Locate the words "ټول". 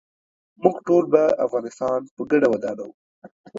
0.87-1.03